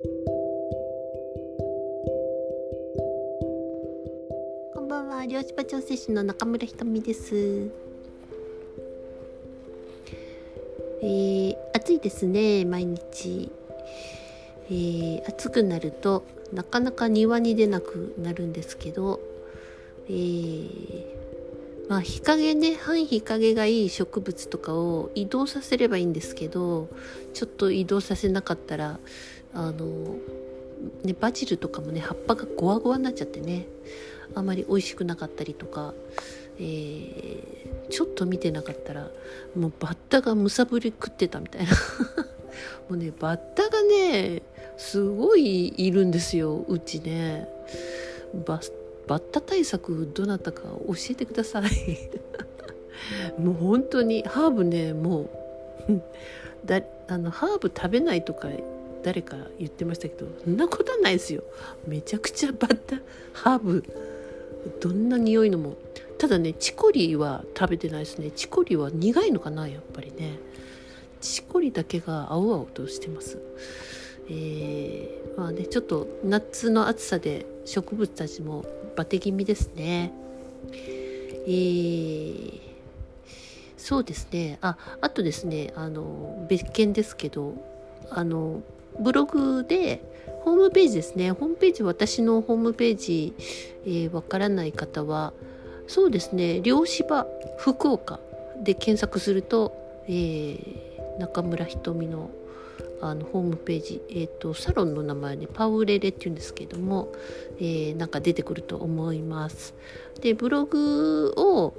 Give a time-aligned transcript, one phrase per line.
[0.00, 0.06] こ
[4.80, 7.68] んばんは、漁師場調整士の中村ひとみです。
[11.02, 13.50] えー、暑いですね、毎日。
[14.70, 19.18] えー、暑くなるとなかなか庭に出なくなるんですけど、
[20.08, 21.06] えー、
[21.88, 26.88] まあ日陰ね半日陰がいい植物とかを移動させればいいんですけど
[27.34, 29.00] ちょっと移動させなかったら
[29.54, 30.16] あの
[31.02, 33.66] ねバジルとかもね葉っぱがゴワゴワになっちゃってね
[34.34, 35.94] あまり美味しくなかったりとか、
[36.58, 39.10] えー、ちょっと見てなかったら
[39.56, 41.72] もうバッタがむさぶり食ってたみたいな。
[42.88, 44.42] もうねバッタがね
[44.76, 47.48] すごいいるんですようちね。
[48.46, 48.60] バ
[49.06, 51.70] バッタ対策どなたか教えてください。
[53.40, 55.28] もう本当にハーブねもう
[56.66, 58.48] だあのハーブ食べないとか
[59.02, 61.42] 誰か言ってましたけどそんなことはないですよ。
[61.86, 62.96] めちゃくちゃバッタ
[63.32, 63.84] ハーブ
[64.80, 65.76] どんな匂いのも。
[66.18, 68.30] ただねチコリは食べてないですね。
[68.32, 70.38] チコリは苦いのかなやっぱりね。
[71.20, 73.38] チコリだけが青々としてます。
[74.28, 78.64] えー、まあねちょっと夏の暑さで植物たちも
[78.96, 80.12] バテ気味ですね。
[80.72, 82.60] えー、
[83.76, 84.58] そうですね。
[84.60, 87.54] ああとですねあの別件ですけど
[88.10, 88.60] あの
[88.98, 90.02] ブログで
[90.44, 91.32] ホームページですね。
[91.32, 93.44] ホームページ私のホームページわ、
[93.86, 95.32] えー、からない方は
[95.86, 96.60] そうですね。
[96.62, 97.26] 漁師場
[97.58, 98.20] 福岡
[98.62, 99.72] で検索すると、
[100.06, 102.30] えー、中村ひとみの
[103.00, 107.12] あのホームページ、えーと、サロンの名前ねパウレレっていうんですけども、
[107.58, 109.74] えー、なんか出てくると思います。
[110.20, 111.74] でブログを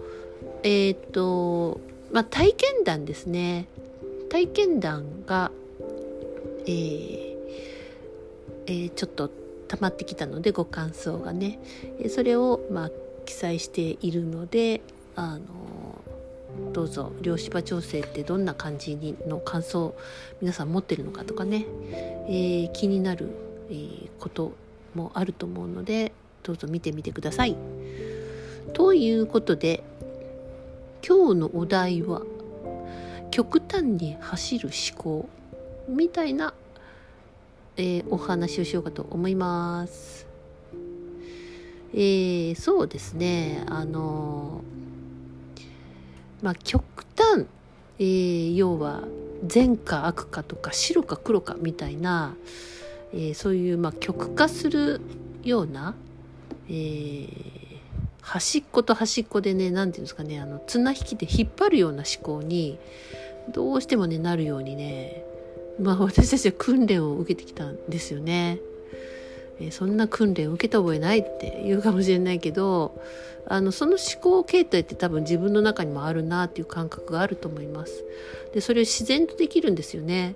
[0.64, 3.68] えっ、ー、とまあ体験談ですね。
[4.30, 5.52] 体験談が、
[6.66, 7.40] えー
[8.68, 9.30] えー、ちょっと
[9.68, 11.60] 溜まってきたのでご感想がね。
[12.10, 12.92] それをまあ
[13.26, 14.82] 記載しているので
[15.16, 15.44] あの
[16.74, 19.96] どうぞ漁師場調整ってどんな感じにの感想
[20.42, 21.66] 皆さん持ってるのかとかね、
[22.28, 23.30] えー、気になる、
[23.70, 24.54] えー、こと
[24.96, 27.56] もあると思うのでどうぞ見てみてください。
[28.74, 29.84] ということで
[31.08, 32.22] 今日のお題は
[33.32, 35.30] 極端に走る思考。
[35.90, 36.54] みたいな、
[37.78, 40.28] えー、お話をしようかと思います。
[41.94, 44.62] えー、そうですねあの
[46.44, 46.84] まあ極
[47.18, 47.48] 端、
[47.98, 49.04] えー、要は
[49.44, 52.36] 善か悪かとか白か黒かみたいな、
[53.12, 55.02] えー、そういう、まあ、極化する
[55.44, 55.96] ような、
[56.68, 57.28] えー、
[58.22, 62.78] 端っこと端っこでね何て言うんですかねあの綱引きで引っ張るような思考に
[63.52, 65.24] どうしてもねなるようにね
[65.80, 68.60] まあ私たちは訓練を受けてきたんですよね。
[69.60, 73.02] えそんな訓練を受けた覚えないって言うかもしれないけど
[73.46, 78.04] あのその思考形態って多分自分の中にもあるなっていう感覚があると思います。
[78.54, 80.36] でそれを自然とできるんですよね。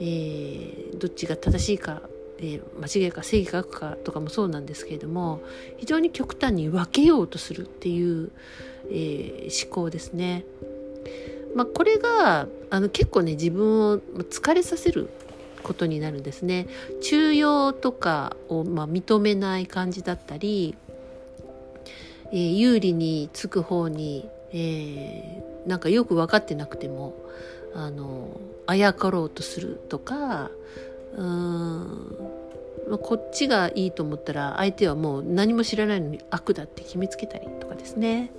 [0.00, 2.02] えー、どっちが正しいか、
[2.38, 5.40] えー、間違いか正義か悪かとかもそうなんですけれども
[5.76, 8.30] 非常に極端に分けようとするっていう、
[8.90, 10.44] えー、思考ですね。
[11.54, 15.08] まあ、これがあの結構ね自分を疲れさせる
[15.62, 16.66] ことになるんですね。
[17.00, 20.76] 中庸とかを、まあ、認めない感じだったり、
[22.32, 27.14] えー、有利につく方に、えー、なんかよく分かってなくても
[27.74, 30.50] あのあやかろうとするとか
[31.16, 32.16] うーん、
[32.88, 38.30] まあ、こっちがいいと思ったら相手はもう何も知らないのに悪だって決めつけたりとかですね。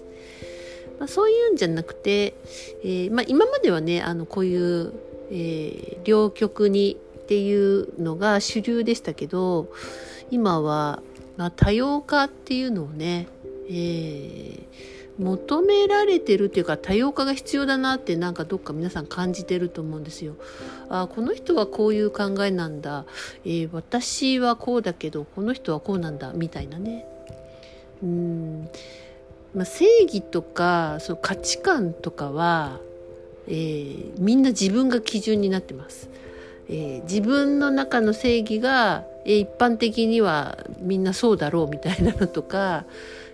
[1.00, 2.36] まあ、そういうんじゃなくて、
[2.84, 4.94] えーまあ、今まではねあのこういう、
[5.32, 9.72] えー、両極にっていうのが主流でしたけど
[10.32, 11.02] 今は、
[11.38, 13.28] まあ、多様化っていうのをね、
[13.68, 14.66] えー、
[15.18, 20.36] 求められてるっていうか多様化が必要だなってなんかどっか皆さん感じてると思うんですよ。
[20.90, 23.06] あこの人はこういう考えなんだ、
[23.44, 27.06] えー、私はこうだけどこの人はこうなんだみたいなね。
[28.04, 28.70] うん
[29.56, 32.80] まあ、正義とかその価値観とかは、
[33.48, 36.10] えー、みんな自分が基準になってます。
[36.68, 42.86] えー、自分の中の正義が、えー、一般的にはみんなそうだろうみたいなのとか、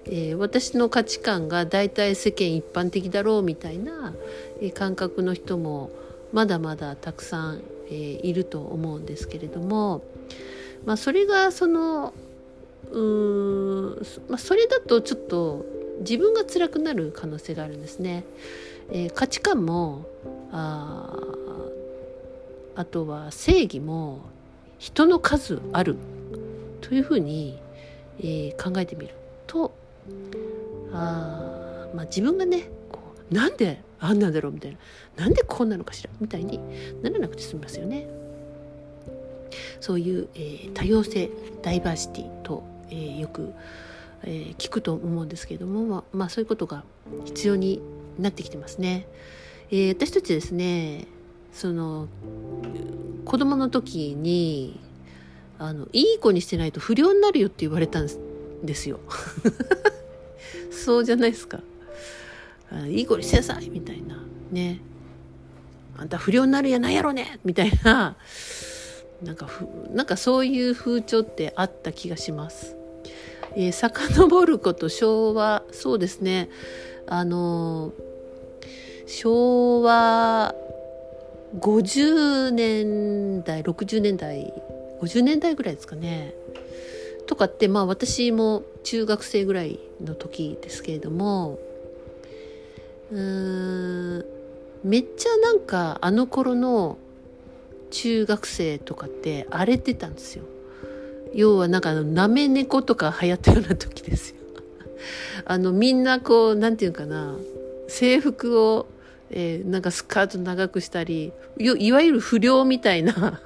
[0.05, 4.13] えー、私の価値観が大体世間一般的だろうみたいな、
[4.61, 5.91] えー、感覚の人も
[6.33, 10.03] まだまだたくさん、えー、いると思うんですけれども、
[10.85, 12.13] まあ、それがその
[12.91, 15.65] うーん、まあ、それだとちょっと
[16.01, 18.23] 自分が辛くなる可能性があるんですね。
[18.91, 20.05] えー、価値観も
[20.51, 21.15] あ
[22.75, 24.21] あとは正義も
[24.79, 25.95] 人の数ある
[26.81, 27.59] というふうに、
[28.19, 29.13] えー、考えてみる
[29.47, 29.73] と
[30.91, 32.99] あ、まあ、自分がねこ
[33.31, 34.71] うなんであんなんだろうみたい
[35.15, 36.59] ななんでこんなのかしらみたいに
[37.01, 38.07] ならなくて済みますよね。
[39.79, 41.29] そういう、えー、多様性
[41.61, 43.53] ダイバーシティと、えー、よく、
[44.23, 46.83] えー、聞くと思うんですけれども、まあ、まあ、そういうことが
[47.25, 47.81] 必要に
[48.19, 49.07] なってきてますね。
[49.71, 51.07] えー、私たちですね
[51.53, 52.09] その
[53.23, 54.79] 子供の時に
[55.57, 58.07] あのいい子にしてないと不良になるよって言われたん
[58.63, 58.99] ですよ。
[60.71, 61.61] そうじゃないですか。
[62.87, 64.17] いい子にしなさいみたいな
[64.49, 64.79] ね
[65.97, 68.15] あんた不良になるやないやろねみたいな
[69.21, 72.80] なんかふなんかそういう風潮ってあった気がします。
[73.55, 76.49] えー、遡ること昭和そうですね
[77.07, 77.91] あの
[79.05, 80.55] 昭和
[81.59, 84.53] 50年代60年代
[85.01, 86.33] 50年代ぐらいですかね
[87.27, 91.59] とかってまあ私も中学生ぐらいの時ですけれども
[93.11, 94.25] うーん
[94.83, 96.97] めっちゃなんかあの頃の
[97.91, 100.45] 中学生とかって荒れてたんですよ。
[101.33, 104.35] 要はなんかなめ猫とか流行ったような時ですよ。
[105.45, 107.35] あのみんなこうなんていうかな
[107.87, 108.87] 制服を、
[109.29, 113.41] えー、なんかスカート長くしたりいわゆる不良みたいな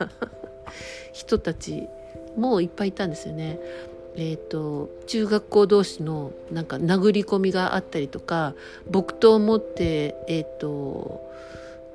[1.13, 1.87] 人たち
[2.35, 3.59] もいっぱいいたんですよね。
[4.17, 8.55] えーと、中学校同士のなんか殴り込みがあったりとか
[8.89, 11.21] 木刀を持って、えーと、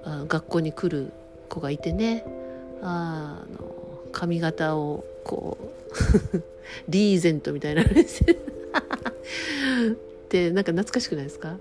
[0.04, 1.12] あ学校に来る
[1.48, 2.24] 子がいてね
[2.82, 3.79] あの
[4.12, 5.58] 髪型をこ
[6.32, 6.38] う
[6.88, 7.86] リーゼントみたいなっ
[10.28, 11.58] て なんか懐かしくないですか？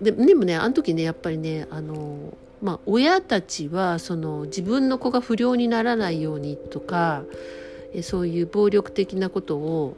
[0.00, 7.24] ででもねあの時ねやっぱりねあのまあ親たちはその自分の子が不良にならないようにとか
[8.02, 9.96] そういう暴力的なことを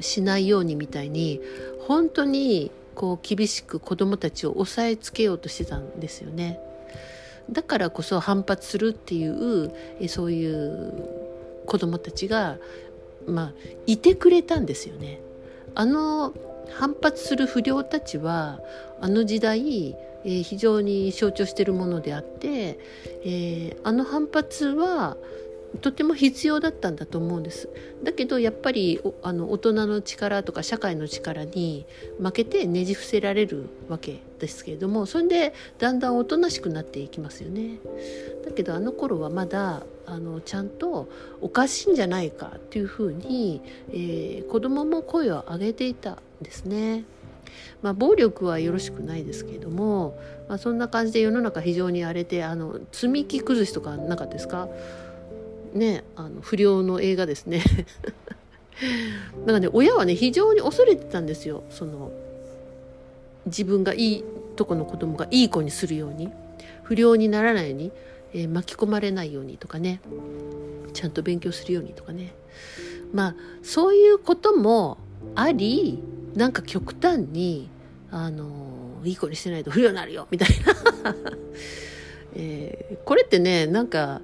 [0.00, 1.40] しないようにみたいに
[1.80, 6.60] 本当にこう厳しく子どもたちを抑えつけようとしてたんですよね。
[7.50, 11.08] だからこそ反発するっていうえそういう
[11.66, 12.58] 子どもたちが、
[13.26, 13.52] まあ、
[13.86, 15.20] いてくれたんですよね。
[15.74, 16.32] あの
[16.70, 18.60] 反発する不良たちは
[19.00, 22.78] あの時代、えー、非常に象徴しているものであって、
[23.24, 25.16] えー、あの反発は
[25.80, 27.68] とても必要だったんだと思うんです。
[28.02, 31.86] だけどやっぱりあの大人の力とか社会の力に
[32.20, 37.78] 負けてねじ伏せられるわけですけれどもそれでだんだんおとなしくなっていきますよね。
[38.44, 41.08] だけどあの頃はまだあのちゃんと
[41.40, 47.04] おかしいんじゃないかっていうふうに、えー、子供も声を上げていたんですね。
[47.80, 50.18] まあ、暴力はよろしくないですけれども、
[50.48, 54.68] まあ、そんな感じで世の中非常に荒れてあの積み木崩しとかなかったですか？
[55.76, 57.62] ねあの不良の映画ですね。
[59.46, 61.62] だかね親はね非常に恐れてたんですよ。
[61.70, 62.10] その
[63.46, 64.24] 自分がいい
[64.56, 66.30] とこの子供がいい子にするように。
[66.82, 67.92] 不良にならないように、
[68.32, 70.00] えー、巻き込まれないようにとかね。
[70.92, 72.32] ちゃんと勉強するようにとかね。
[73.12, 74.98] まあそういうことも
[75.34, 76.02] あり
[76.34, 77.68] なんか極端に
[78.10, 80.48] あのいい子にしてないと不良になるよみたい
[81.04, 81.14] な。
[82.34, 84.20] えー、これってねなんか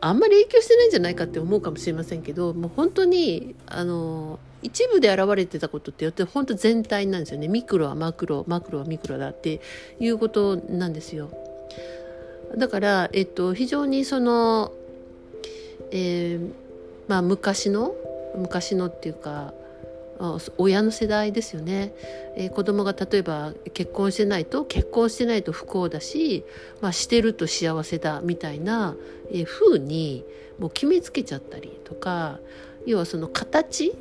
[0.00, 9.60] あんまり影響してないんじゃないかって思うかもしれませんけどもう本当にあの一部で現れてたことって本当全体なんですよねミクロはマクロマクロはミクロだって
[10.00, 11.30] いうことなんですよ。
[12.56, 14.72] だから、えっと、非常にその、
[15.90, 16.52] えー、
[17.06, 17.94] まあ昔の
[18.36, 19.52] 昔のっていうか
[20.56, 21.94] 親の世代ですよね、
[22.36, 26.44] えー、子供が例えば結婚してないと結婚してないと不幸だし、
[26.80, 28.96] まあ、してると幸せだみたいな、
[29.30, 30.24] えー、風に
[30.58, 32.40] もう決めつけちゃったりとか
[32.86, 33.96] 要はその形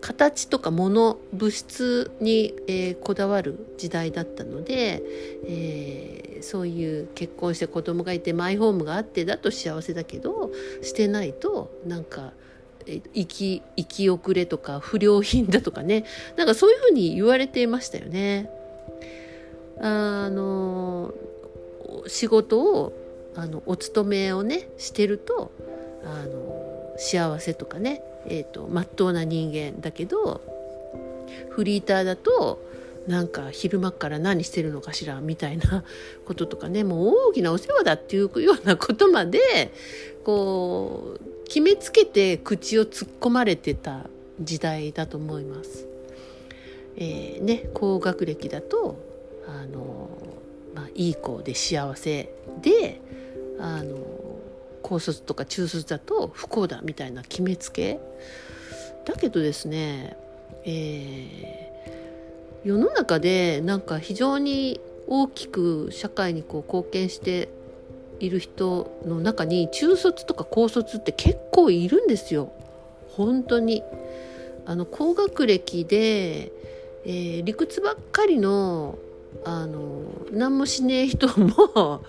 [0.00, 5.02] 形とか物物質に、えー、こだわる時代だったので、
[5.46, 10.50] えー、そういう結婚して子供がいてマイホームがあってだと幸せだけど
[10.82, 12.34] してないとなんか
[12.86, 16.04] 生き生き遅れとか不良品だとかね。
[16.36, 18.50] なんかそういうふうに言われていましたよね。
[19.80, 21.12] あの
[22.06, 22.92] 仕事を
[23.34, 25.50] あのお勤めをねしてると
[26.04, 28.02] あの幸せとかね。
[28.26, 30.40] えーと、まっとうな人間だけど
[31.50, 32.58] フリーターだと
[33.06, 35.84] なんか昼間から何してるのかしらみたいな
[36.24, 36.84] こととかね。
[36.84, 39.72] もう大きなお世話だっていうようなことまで
[40.24, 44.06] こう決めつけて口を突っ込まれてた
[44.40, 45.86] 時代だと思います。
[46.96, 48.96] えー、ね、高学歴だと
[49.46, 50.08] あの、
[50.74, 52.32] まあ、いい子で幸せ
[52.62, 53.00] で
[53.58, 53.98] あの
[54.82, 57.98] 高卒とか中卒だと不幸だみたいな決めつけ
[59.04, 60.16] だけどですね、
[60.64, 67.48] えー、世の中でなんか非常に大きく社会にこう貢献して
[68.24, 72.52] いる人の中に中卒とか高卒って結構いるんですよ。
[73.16, 73.82] 本当に。
[74.66, 76.50] あの高学歴で、
[77.04, 78.98] えー、理屈ばっかりの
[79.44, 80.02] あの
[80.32, 82.02] 何もしねえ人も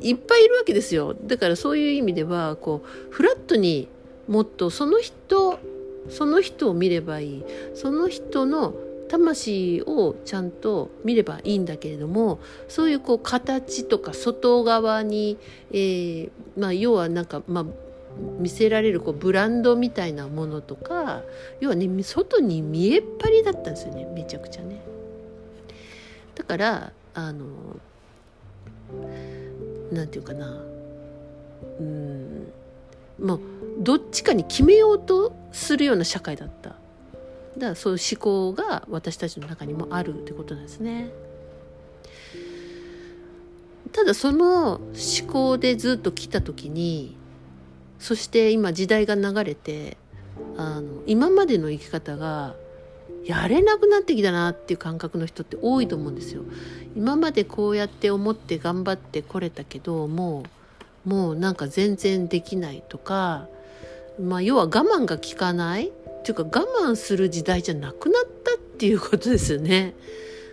[0.00, 1.14] いっぱいいるわけですよ。
[1.24, 3.88] だからそういう意味ではこうフラットに
[4.28, 5.58] もっとその人
[6.08, 7.44] その人を見ればいい。
[7.74, 8.74] その人の
[9.08, 12.38] 魂をちゃんと見ればいいんだけれども
[12.68, 15.38] そういうこう形とか外側に、
[15.70, 17.64] えー、まあ、要はなんか、まあ、
[18.38, 21.22] 見せられるこうブランドみたいなものとか
[21.60, 24.80] 要はね外に見えっ張りだったんですよねめちゃくちゃね。
[26.34, 27.46] だからあの
[29.92, 30.46] なんていうかな
[31.80, 32.52] うん
[33.20, 33.40] もう
[33.80, 36.76] どっちかに決めようとするような社会だった
[37.58, 41.10] だからそういう思考が私たちの中にもあるってことなんですね
[43.92, 44.82] ただその思
[45.30, 47.16] 考でずっと来た時に
[47.98, 49.96] そして今時代が流れて
[50.56, 52.54] あの今までの生き方が
[53.24, 56.42] やれなくなってきたなっていう感覚の人って多いと思うんですよ。
[56.96, 60.44] 今までこうやって思って頑張ってこれたけども
[61.04, 63.46] うもうなんか全然できないとか、
[64.20, 65.90] まあ、要は我慢が効かない
[66.32, 69.94] っていうか我慢する時代じゃなくなったっていうことですよね。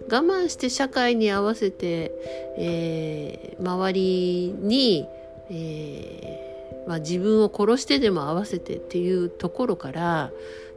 [0.09, 2.11] 我慢して社会に合わせて、
[2.57, 5.07] えー、周りに、
[5.49, 10.31] えーまあ、自分を殺してでも合わせてっていうところから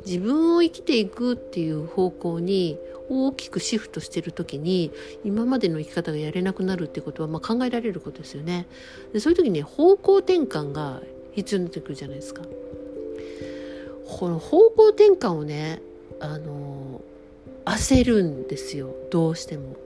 [0.07, 2.79] 自分を生きていくっていう方向に
[3.11, 4.91] 大きくシフトしてる時に
[5.25, 8.67] 今までの生き方がやれなくなるっていうことはまあ考えられることですよね。
[9.13, 11.03] でそういう時に方向転換が
[11.35, 12.43] 必要になってくるじゃないですか。
[14.09, 15.81] この方向転換をね
[16.21, 17.01] あの
[17.65, 18.95] 焦るんですよ。
[19.11, 19.77] どうしても。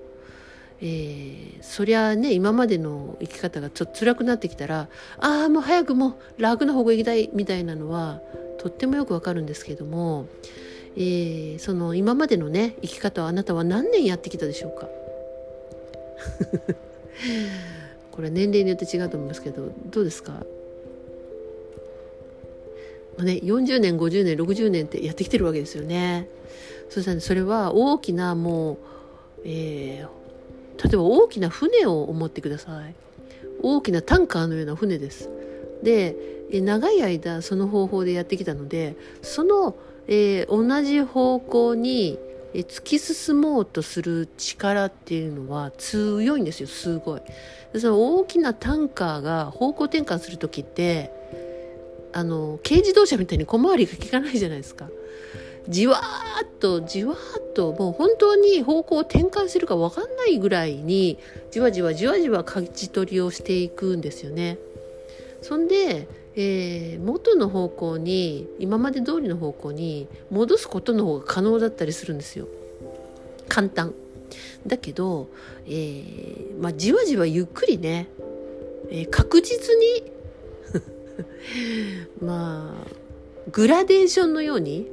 [0.85, 4.89] えー、そりゃね今までの生き方がちょっと辛くなってきたら
[5.21, 8.21] ああもう早くもう楽な方向行きたいみたいなのは
[8.59, 10.27] とってもよくわかるんですけども、
[10.97, 14.89] えー、その今までのね生き方をあなたは何年やってきたでしょうか？
[18.11, 20.45] これ年齢によって違うと思いますけどどうですか？
[23.19, 26.29] ね、40年50年60年ってやってきてるわけですよね。
[26.89, 28.79] そしたら、ね、それは大きなもう、
[29.45, 32.95] えー、例えば大きな船を思ってください。
[33.63, 35.29] 大きなタンカーのような船です。
[35.83, 36.17] で
[36.53, 39.75] 長い間その方法でやってきたのでその、
[40.07, 42.19] えー、同じ方向に
[42.55, 47.23] 突き進もうとする力っていうのは強いんですよすごい。
[47.79, 51.11] その大きなタンカーが方向転換する時って
[52.13, 54.89] あの軽自動車みたいに小回りが利かないじゃないですか。
[55.69, 61.19] じわーっとじわーっともう本当に方向を転換するか分かんないぐらいに
[61.53, 64.59] じわじわじわじわ舵取りをしていくんですよね。
[65.43, 72.47] そんで、えー、元の方向に今まで通りの方向に戻すことの方が可能だったりするんですよ
[73.49, 73.93] 簡単
[74.67, 75.29] だけど、
[75.67, 78.09] えー、まあ、じわじわゆっくりね、
[78.89, 80.13] えー、確実に
[82.21, 84.89] まあグラデーションのように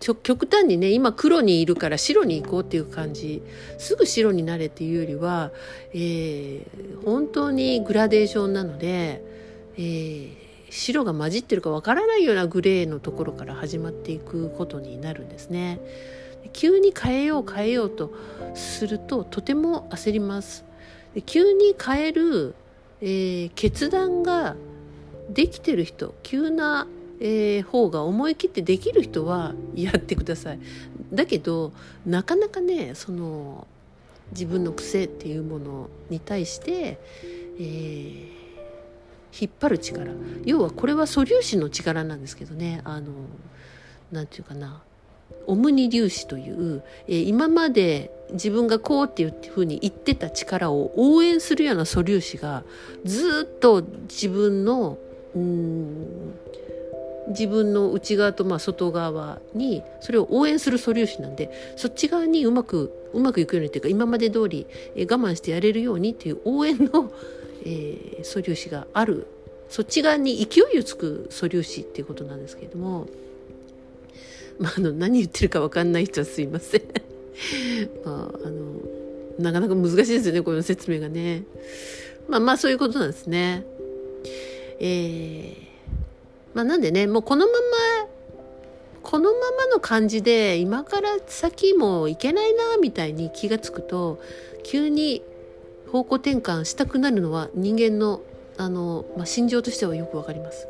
[0.00, 3.42] ちょ極端にね今黒にいるから白に行こうっていう感じ
[3.78, 5.50] すぐ白になれっていうよりは、
[5.92, 9.22] えー、本当にグラデーションなので、
[9.76, 10.36] えー、
[10.70, 15.80] 白が混じってるかわからないようなグレーのところから始まっていくことになるんですね。
[16.52, 18.12] 急に変えよう変えようと
[18.54, 20.64] するととても焦ります。
[21.26, 22.54] 急に変える、
[23.00, 24.56] えー、決断が
[25.30, 26.86] できてる人急な
[27.20, 30.60] えー、方が思い切ってできる人はやってください。
[31.12, 31.72] だけど
[32.06, 33.66] なかなかねその
[34.30, 37.00] 自分の癖っていうものに対して、
[37.58, 38.28] えー、
[39.32, 40.12] 引っ張る力。
[40.44, 42.82] 要はこれは素粒子の力なんですけどね。
[42.84, 43.12] あの
[44.12, 44.82] なんていうかな。
[45.48, 52.64] オムニ粒子という、えー、今まで自分がこうっていうふうに言ってた力を応援するような素粒子が
[53.04, 54.98] ずっと自分の
[55.34, 56.34] うん
[57.28, 67.12] 自分の内側とまあ外側にそれを応援する素粒子なんでそっち側にうまくうまくいくようにっていうか今まで通り我慢してやれるようにっていう応援の、
[67.64, 69.26] えー、素粒子がある。
[69.68, 73.06] そっち側に勢いをつく素粒子っていうことなんですけれども、
[74.58, 76.82] まあ、あの何言ってるか分かんない人はすいません。
[78.04, 78.64] まあ、あの
[79.38, 81.44] なかなか難しいですよねこの説明がね。
[82.28, 83.64] まあまあそういうことなんですね。
[84.80, 85.56] えー、
[86.54, 88.08] まあなんでねもうこのまま
[89.02, 94.20] このままの感じで今から先もいけないなみたいに気がつくと
[94.64, 95.22] 急に
[95.90, 98.20] 方向転換したくなるのは人間の
[98.58, 100.66] あの、まあ、心情としてはよくわかります。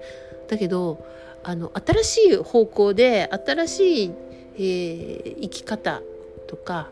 [0.49, 1.05] だけど
[1.45, 4.13] あの新しい方向で新しい、
[4.57, 6.03] えー、生き方
[6.47, 6.91] とか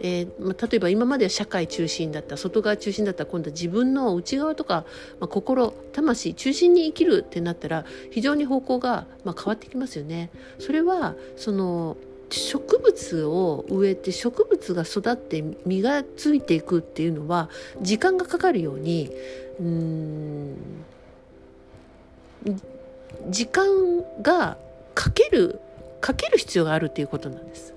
[0.00, 4.84] えー、まあ、例えば今までは社会中心だった外側中心だった今度は自分の内側とか、
[5.18, 10.30] まあ、心魂中心に生きるってなったら非常に方向が、まあ、変わってきますよね。
[10.58, 11.96] それはその
[12.28, 17.48] 植物を植えて植物が育って実がついていくっていうのは
[17.80, 19.10] 時間がかかるように
[19.60, 20.56] うん
[23.28, 23.66] 時間
[24.22, 24.56] が
[24.94, 25.60] かける
[26.00, 27.74] かける必要があるっていうことなんです。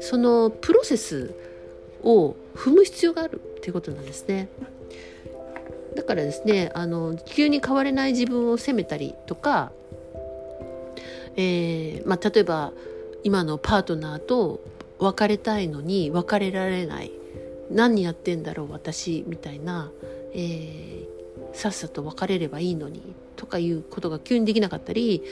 [0.00, 1.34] そのプロセス
[2.02, 4.48] を踏む必要があるっていうことなんですね。
[5.94, 9.72] だからですねあの急に変われない自分を責めたりとか、
[11.36, 12.72] えーまあ、例えば
[13.22, 14.60] 今のパートナーと
[14.98, 17.12] 別れたいのに別れられない
[17.70, 19.90] 何やってんだろう私みたいな、
[20.34, 25.22] えー、さっさと別れればいいのにとかいうことが急にできなかったり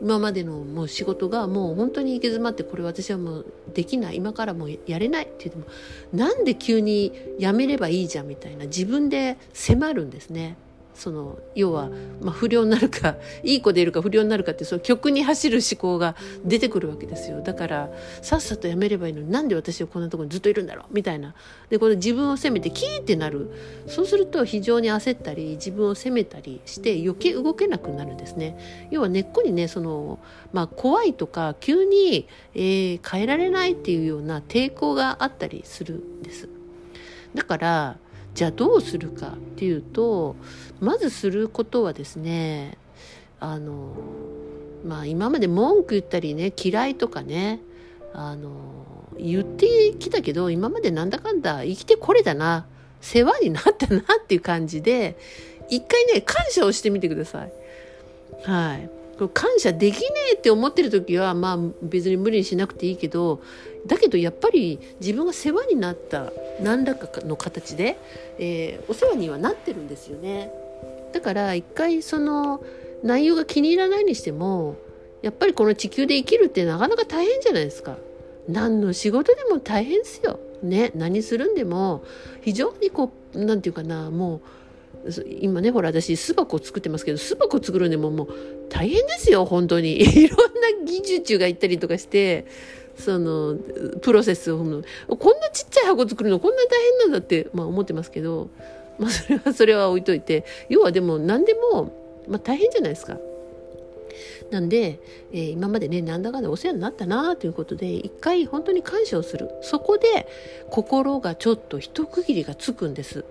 [0.00, 5.66] 今までのもう仕事がもう本当に行き詰まってこれ私はもうできない今からもうやれないって言っても
[6.12, 10.56] なんで急にやめればいいじゃんみたいな自分で迫るんですね。
[10.98, 11.90] その要は、
[12.20, 13.14] まあ、不良になるか
[13.44, 17.40] いい子でいるか不良になるかってその曲に走る思考が出てくるわけですよ。
[17.40, 17.90] だから
[18.20, 21.34] さっさとやめればいいのになんで私はこんなところにずっといるんだろうみたいな。
[21.70, 23.50] でこれ自分を責めてキーってなる。
[23.86, 28.88] そうすると非常に焦ったり自分を責めたりして余計動けなくなるんですね。
[28.90, 30.18] 要は根っこにねその、
[30.52, 36.48] まあ、怖いとか急に、えー、変えられないっていうような抵抗があったりするんです。
[37.34, 37.98] だから
[38.38, 40.36] じゃあどうするかっていうと
[40.78, 42.78] まずすることはですね
[43.40, 43.96] あの
[44.86, 47.58] まあ今まで文句言ったりね嫌いとかね
[48.14, 48.52] あの
[49.18, 52.66] 言ってきたけど今までなんだかんだ生きてこれだな
[53.00, 55.18] 世話になったなっていう感じで
[55.68, 57.52] 一回ね感謝をしてみてください。
[58.44, 63.42] はい感謝できねえって思ってる時はまあ別に無理にしなくていいけど
[63.86, 66.30] だけどやっぱり自分が世話になった
[66.62, 67.98] 何らかの形で、
[68.38, 70.52] えー、お世話にはなってるんですよね。
[71.12, 72.62] だから一回その
[73.02, 74.76] 内容が気に入らないにしても
[75.22, 77.96] やっぱりこの地球で生きるってなかなか大変じゃないですか。
[78.48, 80.38] 何の仕事でも大変ですよ。
[80.62, 82.02] ね何するんでも
[82.42, 84.40] 非常にこう何て言うかなもう
[85.40, 88.28] 今ねほら私巣箱作ってますけど巣箱作るんでももう
[88.68, 92.46] 大変ですよ本当に いろんな技術がいったりとかして
[92.98, 93.56] その
[94.02, 98.50] プロセスを踏むこんなちっちゃい箱作るのこんな大変なんだって、まあ、思ってますけど、
[98.98, 101.92] まあ、それはそれは置いといて要はでも何でも、
[102.26, 103.18] まあ、大変じゃないですか。
[104.50, 104.98] なんで、
[105.32, 110.26] えー、今までねなんだかんだお世話になったなということで一回本当に感謝をするそこで
[110.70, 113.24] 心がちょっと一区切りがつくんです。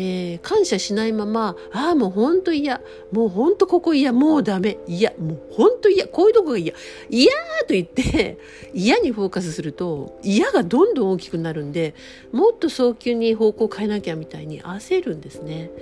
[0.00, 2.80] えー、感謝しないまま、ああ、もうほんと嫌。
[3.10, 4.12] もうほんとここ嫌。
[4.12, 4.78] もうダメ。
[4.86, 5.12] 嫌。
[5.18, 6.06] もうほんと嫌。
[6.06, 6.72] こういうとこが嫌。
[7.10, 7.32] 嫌
[7.66, 8.38] と言って、
[8.72, 11.96] 嫌にフォーカスすると、嫌がどんどん大きくなるんで、
[12.30, 15.72] もっと早急に方向を変えなきゃみたいに焦るんですね。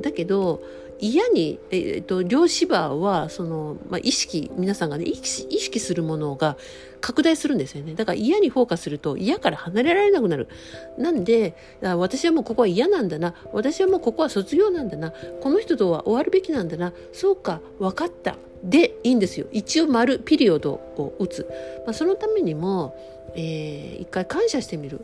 [0.00, 0.62] だけど、
[1.00, 6.56] 嫌に、えー、っと、量子場は、その、まあ、意識、皆さんがね、意識するものが
[7.00, 7.94] 拡大するんですよね。
[7.94, 10.48] だから嫌にフォーカスすると嫌から離れられなくなる。
[10.96, 13.34] なんで、私はもうここは嫌なんだな。
[13.52, 15.12] 私はもうここは卒業なんだな。
[15.40, 16.92] この人とは終わるべきなんだな。
[17.12, 18.36] そうか、分かった。
[18.62, 19.46] で、いいんですよ。
[19.52, 21.46] 一応丸、ピリオドを打つ。
[21.84, 22.96] まあ、そのためにも、
[23.34, 25.00] えー、一回感謝してみる。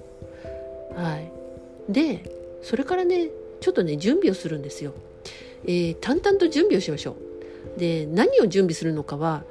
[0.95, 1.31] はい。
[1.93, 2.23] で、
[2.63, 3.29] それからね、
[3.61, 4.95] ちょっとね、準備をするんですよ。
[5.65, 7.17] えー、淡々と準備をしましょ
[7.77, 7.79] う。
[7.79, 9.45] で何を準備するのかは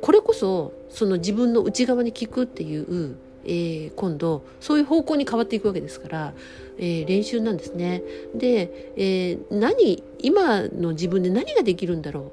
[0.00, 6.34] これこそその自分の内側に聞くっていう、えー、今度そういう方向に変わっていくわけですから、
[6.78, 8.02] えー、練習なんですね。
[8.34, 12.32] で、え、何今の自分で何ができるんだろ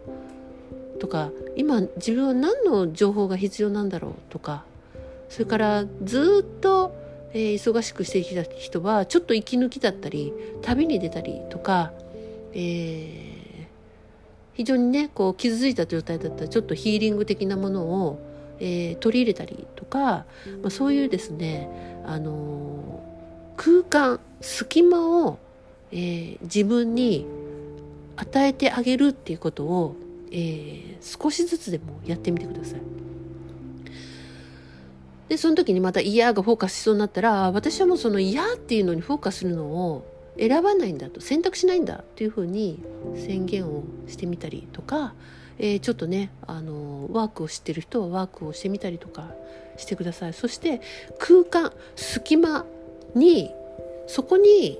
[0.97, 0.99] う？
[0.99, 4.13] とか今自分は何の情報が必要なんだろう？
[4.29, 4.65] とか
[5.29, 6.95] それからずっと、
[7.33, 11.91] えー、忙しくしてきた人はちょっと息抜きだったり旅に出たりとか
[12.53, 13.65] えー、
[14.53, 18.19] 非常にねこう傷ついた状態だったらちょっとヒーリング的なものを、
[18.59, 20.25] えー、取り入れたりとか、ま
[20.67, 21.69] あ、そういうですね、
[22.05, 25.39] あのー、空間隙間を、
[25.91, 27.25] えー、自分に
[28.15, 29.95] 与えてあげるっていうことを、
[30.31, 32.81] えー、少しずつでもやってみてください。
[35.29, 40.05] でその時にまた嫌がフォーカスしそうになったら私はもうその嫌っていうのにフォーカスするのを
[40.37, 42.83] 選ばないんだと選択しないんだというふうに
[43.15, 45.13] 宣言をしてみたりとか、
[45.59, 49.31] えー、ちょっとねあのワークを知ってる人はワークをしてみたりとか
[49.77, 50.33] してください。
[50.33, 50.81] そして
[51.19, 52.65] 空間隙間
[53.15, 53.51] に
[54.07, 54.79] そこに、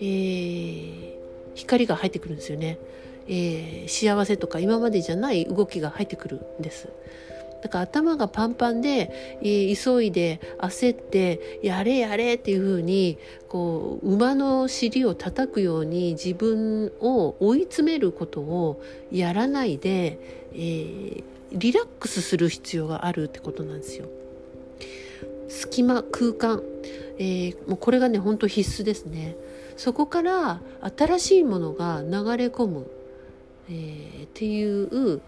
[0.00, 1.14] えー、
[1.54, 2.78] 光が入ってくるんですよね、
[3.26, 6.88] えー、幸せとか今までじゃない動きが入ってくるんです。
[7.62, 13.18] だから頭がパンパンで、えー、急いで焦ってやれやれっていう風に
[13.48, 20.18] こう馬の尻を叩くように自分を追い詰めることをやらないで、
[20.52, 24.06] えー、リラックスする必要があるってことなんですよ。
[25.48, 26.62] 隙間空間、
[27.18, 29.36] えー、もうこれがね本当必須ですね。
[29.76, 30.60] そこから
[30.96, 32.86] 新しいものが流れ込む、
[33.68, 35.20] えー、っていう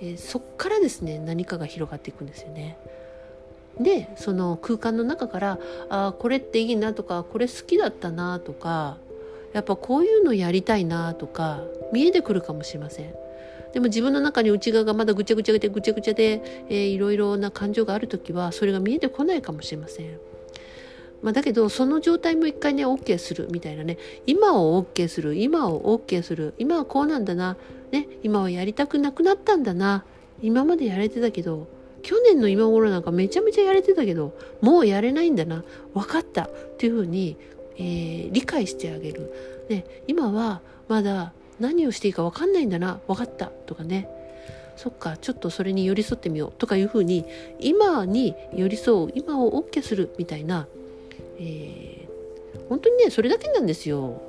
[0.00, 2.76] えー、そっからですね何かが広がっていくんですよね。
[3.78, 5.58] でその空間の中から
[5.88, 8.98] あこれっていいなとかこれ好きだったなとか
[9.52, 13.14] やっぱこういうのやりたいなとか見えてくるかもしれません。
[13.72, 20.18] でも自分の中に内側がまだぐちゃぐちゃでぐちゃぐちゃで、えー、いろいろな感情がある時はそれが見えてこないかもしれません。
[21.22, 27.56] まあ、だけどその状態も一回ね OK するみたいなね今を OK する今を OK する今はこうなんだな、
[27.92, 30.04] ね、今はやりたくなくなったんだな。
[30.42, 31.68] 今までやれてたけど
[32.02, 35.64] 去年の今頃なんかめちゃめちゃやれてたけどもうやれないんだな。
[35.94, 36.44] 分かった。
[36.44, 37.36] っていうふうに、
[37.76, 39.32] えー、理解してあげる、
[39.68, 43.00] ね、今はまだ何をしていいか分かんないんだな。
[43.06, 43.46] 分かった。
[43.46, 44.08] とかね。
[44.76, 46.52] そっかちょっとそれに寄り添ってみよう。
[46.58, 47.26] とかいうふうに
[47.58, 49.12] 今に寄り添う。
[49.14, 50.14] 今を OK する。
[50.16, 50.66] みたいな。
[51.38, 54.22] えー、本当にねそれだけなんですよ。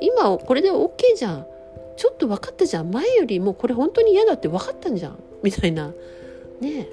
[0.00, 1.46] 今これで OK じゃん。
[1.98, 2.92] ちょっと分かったじゃん。
[2.92, 5.18] 前よりもこれ本当に嫌だって分かったんじゃん。
[5.42, 5.92] みたいな。
[6.60, 6.88] ね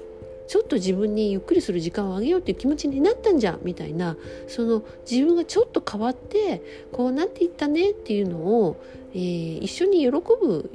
[0.48, 3.60] ちょっと自分にゆっくりする時間をあげようっていう気持ちになったんじゃん。
[3.62, 4.16] みたいな。
[4.48, 8.82] その自分がちょっと変わってこうなっていったねっていうのを、
[9.14, 10.70] えー、一緒に喜ぶ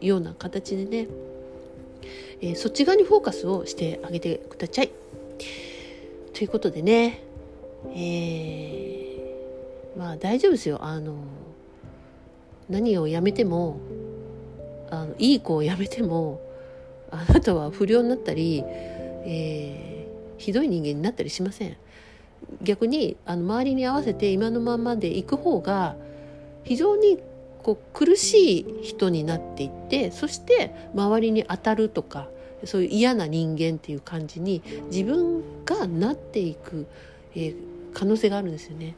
[0.00, 1.06] ような形でね、
[2.40, 4.90] えー、そっち側にフォーカスをしてあげてください。
[6.34, 7.22] ということでね
[7.94, 10.78] えー、まあ大丈夫ですよ。
[10.82, 11.14] あの
[12.68, 13.78] 何をやめても
[14.90, 16.40] あのいい子をやめても
[17.10, 21.76] あなたは不良になったり、えー、ひどい人間になったりしません
[22.62, 25.96] 逆にあの周りに合わせて今のままでいく方が
[26.64, 27.18] 非常に
[27.62, 32.28] こう苦しい人になっていってそして周りに当たるとか
[32.64, 36.86] そういう嫌な人間っていう感じに自分がなっていく
[37.36, 37.56] えー、
[37.92, 38.96] 可能性があるんですよね。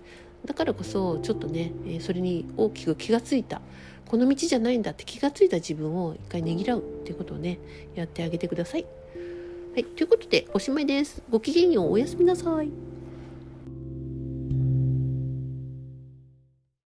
[0.49, 3.61] だからこそちょっとね、え、それに大きく気がついた
[4.07, 7.59] この道じゃないんだって気がついた自分を一回ねぎらうっていうことをね
[7.95, 8.87] やってあげてください。
[9.75, 11.23] はい、ということでおしまいです。
[11.31, 12.88] ごきげんようおやすみなさい。